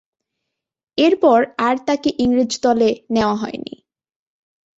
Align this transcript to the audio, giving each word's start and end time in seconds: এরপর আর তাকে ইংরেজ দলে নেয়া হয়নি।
এরপর 0.97 1.39
আর 1.59 1.75
তাকে 1.87 2.09
ইংরেজ 2.17 2.51
দলে 2.63 2.89
নেয়া 3.09 3.33
হয়নি। 3.35 3.73